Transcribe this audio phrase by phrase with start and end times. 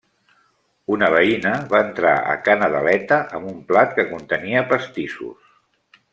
[0.95, 5.55] Una veïna va entrar a Ca Nadaleta amb un plat que contenia pastissos.